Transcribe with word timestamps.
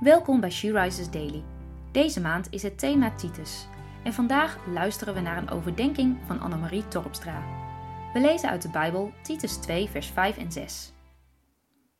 Welkom 0.00 0.40
bij 0.40 0.50
She 0.50 0.72
Rises 0.72 1.10
Daily. 1.10 1.42
Deze 1.92 2.20
maand 2.20 2.46
is 2.50 2.62
het 2.62 2.78
thema 2.78 3.14
Titus. 3.14 3.66
En 4.04 4.12
vandaag 4.12 4.66
luisteren 4.66 5.14
we 5.14 5.20
naar 5.20 5.36
een 5.36 5.50
overdenking 5.50 6.18
van 6.26 6.40
Annemarie 6.40 6.88
Torpstra. 6.88 7.42
We 8.12 8.20
lezen 8.20 8.48
uit 8.48 8.62
de 8.62 8.70
Bijbel 8.70 9.12
Titus 9.22 9.56
2, 9.56 9.88
vers 9.88 10.06
5 10.06 10.36
en 10.36 10.52
6. 10.52 10.92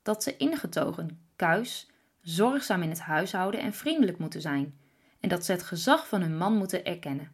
Dat 0.02 0.22
ze 0.22 0.36
ingetogen, 0.36 1.20
kuis, 1.36 1.90
zorgzaam 2.20 2.82
in 2.82 2.88
het 2.88 3.00
huishouden 3.00 3.60
en 3.60 3.72
vriendelijk 3.72 4.18
moeten 4.18 4.40
zijn. 4.40 4.78
En 5.20 5.28
dat 5.28 5.44
ze 5.44 5.52
het 5.52 5.62
gezag 5.62 6.08
van 6.08 6.20
hun 6.20 6.36
man 6.36 6.56
moeten 6.56 6.84
erkennen. 6.84 7.32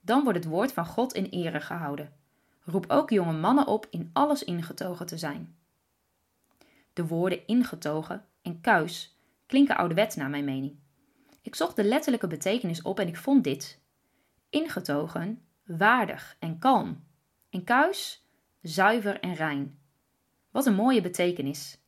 Dan 0.00 0.22
wordt 0.22 0.38
het 0.38 0.48
woord 0.48 0.72
van 0.72 0.86
God 0.86 1.12
in 1.12 1.24
ere 1.24 1.60
gehouden. 1.60 2.12
Roep 2.64 2.84
ook 2.88 3.10
jonge 3.10 3.38
mannen 3.38 3.66
op 3.66 3.86
in 3.90 4.10
alles 4.12 4.44
ingetogen 4.44 5.06
te 5.06 5.18
zijn. 5.18 5.56
De 6.92 7.06
woorden 7.06 7.46
ingetogen 7.46 8.24
en 8.42 8.60
kuis 8.60 9.18
klinken 9.50 9.76
ouderwets 9.76 10.16
naar 10.16 10.30
mijn 10.30 10.44
mening. 10.44 10.78
Ik 11.42 11.54
zocht 11.54 11.76
de 11.76 11.84
letterlijke 11.84 12.26
betekenis 12.26 12.82
op 12.82 12.98
en 12.98 13.08
ik 13.08 13.16
vond 13.16 13.44
dit. 13.44 13.80
Ingetogen, 14.50 15.42
waardig 15.66 16.36
en 16.38 16.58
kalm. 16.58 17.04
En 17.50 17.64
kuis, 17.64 18.26
zuiver 18.62 19.20
en 19.20 19.34
rein. 19.34 19.78
Wat 20.50 20.66
een 20.66 20.74
mooie 20.74 21.00
betekenis. 21.00 21.78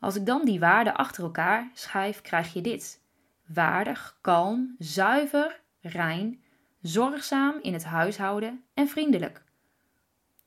Als 0.00 0.16
ik 0.16 0.26
dan 0.26 0.44
die 0.44 0.60
waarden 0.60 0.94
achter 0.94 1.22
elkaar 1.22 1.70
schrijf, 1.74 2.20
krijg 2.20 2.52
je 2.52 2.60
dit. 2.60 3.02
Waardig, 3.46 4.18
kalm, 4.20 4.74
zuiver, 4.78 5.60
rein, 5.80 6.42
zorgzaam 6.80 7.58
in 7.62 7.72
het 7.72 7.84
huishouden 7.84 8.64
en 8.74 8.88
vriendelijk. 8.88 9.44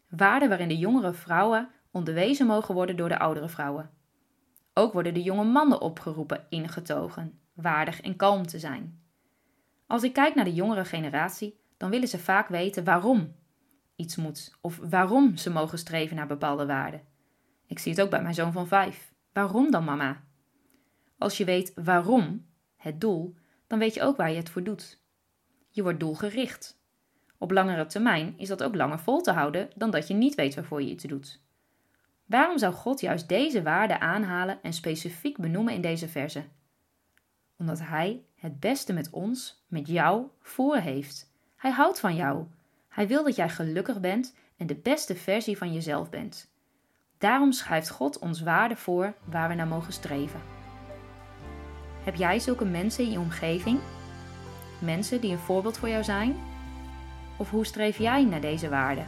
Waarden 0.09 0.49
waarin 0.49 0.67
de 0.67 0.77
jongere 0.77 1.13
vrouwen 1.13 1.69
onderwezen 1.91 2.45
mogen 2.45 2.75
worden 2.75 2.95
door 2.95 3.09
de 3.09 3.19
oudere 3.19 3.49
vrouwen. 3.49 4.00
Ook 4.73 4.93
worden 4.93 5.13
de 5.13 5.21
jonge 5.21 5.43
mannen 5.43 5.81
opgeroepen 5.81 6.45
ingetogen, 6.49 7.39
waardig 7.53 8.01
en 8.01 8.15
kalm 8.15 8.47
te 8.47 8.59
zijn. 8.59 9.01
Als 9.87 10.03
ik 10.03 10.13
kijk 10.13 10.35
naar 10.35 10.45
de 10.45 10.53
jongere 10.53 10.85
generatie, 10.85 11.59
dan 11.77 11.89
willen 11.89 12.07
ze 12.07 12.19
vaak 12.19 12.47
weten 12.47 12.83
waarom 12.83 13.35
iets 13.95 14.15
moet 14.15 14.57
of 14.61 14.77
waarom 14.77 15.37
ze 15.37 15.49
mogen 15.49 15.77
streven 15.77 16.15
naar 16.15 16.27
bepaalde 16.27 16.65
waarden. 16.65 17.01
Ik 17.67 17.79
zie 17.79 17.91
het 17.91 18.01
ook 18.01 18.09
bij 18.09 18.21
mijn 18.21 18.33
zoon 18.33 18.51
van 18.51 18.67
vijf. 18.67 19.13
Waarom 19.33 19.71
dan, 19.71 19.83
mama? 19.83 20.23
Als 21.17 21.37
je 21.37 21.45
weet 21.45 21.71
waarom, 21.75 22.45
het 22.75 23.01
doel, 23.01 23.35
dan 23.67 23.79
weet 23.79 23.93
je 23.93 24.01
ook 24.01 24.17
waar 24.17 24.29
je 24.29 24.37
het 24.37 24.49
voor 24.49 24.63
doet. 24.63 25.01
Je 25.69 25.83
wordt 25.83 25.99
doelgericht. 25.99 26.79
Op 27.37 27.51
langere 27.51 27.85
termijn 27.85 28.33
is 28.37 28.47
dat 28.47 28.63
ook 28.63 28.75
langer 28.75 28.99
vol 28.99 29.21
te 29.21 29.31
houden 29.31 29.69
dan 29.75 29.91
dat 29.91 30.07
je 30.07 30.13
niet 30.13 30.35
weet 30.35 30.55
waarvoor 30.55 30.81
je 30.81 30.89
iets 30.89 31.03
doet. 31.03 31.41
Waarom 32.31 32.57
zou 32.57 32.73
God 32.73 32.99
juist 32.99 33.29
deze 33.29 33.63
waarden 33.63 34.01
aanhalen 34.01 34.59
en 34.61 34.73
specifiek 34.73 35.37
benoemen 35.37 35.73
in 35.73 35.81
deze 35.81 36.07
verse? 36.07 36.43
Omdat 37.57 37.79
Hij 37.79 38.23
het 38.35 38.59
beste 38.59 38.93
met 38.93 39.09
ons, 39.09 39.63
met 39.67 39.87
jou, 39.87 40.25
voor 40.41 40.75
heeft. 40.75 41.31
Hij 41.55 41.71
houdt 41.71 41.99
van 41.99 42.15
jou. 42.15 42.45
Hij 42.89 43.07
wil 43.07 43.23
dat 43.23 43.35
jij 43.35 43.49
gelukkig 43.49 43.99
bent 43.99 44.35
en 44.57 44.67
de 44.67 44.75
beste 44.75 45.15
versie 45.15 45.57
van 45.57 45.73
jezelf 45.73 46.09
bent. 46.09 46.51
Daarom 47.17 47.51
schrijft 47.51 47.89
God 47.89 48.19
ons 48.19 48.41
waarden 48.41 48.77
voor 48.77 49.13
waar 49.23 49.49
we 49.49 49.55
naar 49.55 49.67
mogen 49.67 49.93
streven. 49.93 50.41
Heb 52.03 52.15
jij 52.15 52.39
zulke 52.39 52.65
mensen 52.65 53.03
in 53.03 53.11
je 53.11 53.19
omgeving? 53.19 53.79
Mensen 54.79 55.21
die 55.21 55.31
een 55.31 55.39
voorbeeld 55.39 55.77
voor 55.77 55.89
jou 55.89 56.03
zijn? 56.03 56.35
Of 57.37 57.49
hoe 57.49 57.65
streef 57.65 57.97
jij 57.97 58.23
naar 58.23 58.41
deze 58.41 58.69
waarden? 58.69 59.07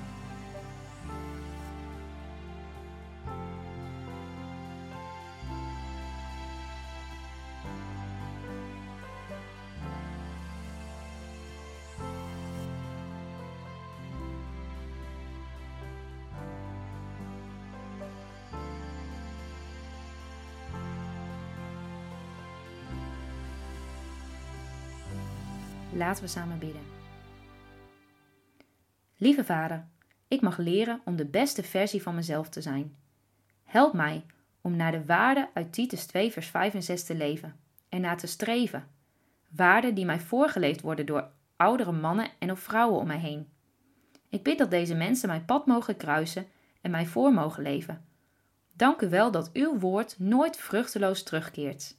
Laten 25.96 26.24
we 26.24 26.30
samen 26.30 26.60
bidden. 26.60 26.82
Lieve 29.18 29.44
Vader, 29.44 29.88
ik 30.28 30.42
mag 30.42 30.58
leren 30.58 31.02
om 31.06 31.16
de 31.16 31.26
beste 31.26 31.64
versie 31.64 32.02
van 32.02 32.16
mezelf 32.16 32.50
te 32.50 32.62
zijn. 32.62 32.96
Help 33.64 33.94
mij 33.94 34.26
om 34.62 34.76
naar 34.76 34.92
de 34.92 35.06
waarden 35.06 35.50
uit 35.54 35.74
Titus 35.74 36.06
2, 36.06 36.32
vers 36.32 36.48
5 36.48 36.74
en 36.74 36.84
6 36.84 37.04
te 37.04 37.16
leven 37.16 37.56
en 37.90 38.02
naar 38.02 38.18
te 38.18 38.28
streven. 38.28 38.88
Waarden 39.50 39.96
die 39.96 40.06
mij 40.06 40.20
voorgeleefd 40.20 40.82
worden 40.82 41.06
door 41.06 41.30
oudere 41.56 41.92
mannen 41.92 42.28
en 42.40 42.52
of 42.52 42.60
vrouwen 42.60 43.00
om 43.00 43.08
mij 43.08 43.20
heen. 43.20 43.48
Ik 44.30 44.44
bid 44.44 44.58
dat 44.58 44.72
deze 44.72 44.96
mensen 44.96 45.30
mijn 45.30 45.46
pad 45.46 45.66
mogen 45.66 45.98
kruisen 45.98 46.48
en 46.82 46.92
mij 46.92 47.06
voor 47.06 47.34
mogen 47.34 47.64
leven. 47.64 48.06
Dank 48.74 49.02
u 49.02 49.10
wel 49.10 49.32
dat 49.32 49.52
uw 49.54 49.80
woord 49.80 50.20
nooit 50.20 50.58
vruchteloos 50.58 51.24
terugkeert. 51.24 51.98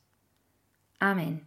Amen. 0.99 1.47